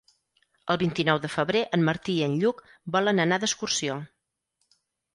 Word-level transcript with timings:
El 0.73 0.79
vint-i-nou 0.83 1.19
de 1.25 1.31
febrer 1.33 1.61
en 1.79 1.85
Martí 1.91 2.17
i 2.21 2.25
en 2.31 2.35
Lluc 2.41 2.65
volen 2.99 3.25
anar 3.29 3.41
d'excursió. 3.45 4.03